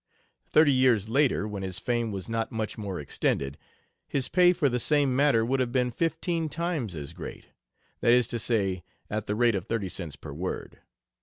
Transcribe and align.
Thirty 0.49 0.73
years 0.73 1.09
later, 1.09 1.47
when 1.47 1.61
his 1.61 1.77
fame 1.77 2.11
was 2.11 2.27
not 2.27 2.51
much 2.51 2.75
more 2.75 2.99
extended, 2.99 3.55
his 4.07 4.29
pay 4.29 4.51
for 4.51 4.67
the 4.67 4.79
same 4.79 5.15
matter 5.15 5.45
would 5.45 5.59
have 5.59 5.71
been 5.71 5.91
fifteen 5.91 6.49
times 6.49 6.95
as 6.95 7.13
great, 7.13 7.49
that 7.99 8.11
is 8.11 8.27
to 8.29 8.39
say, 8.39 8.83
at 9.11 9.27
the 9.27 9.35
rate 9.35 9.53
of 9.53 9.65
thirty 9.65 9.89
cents 9.89 10.15
per 10.15 10.33
word. 10.33 10.79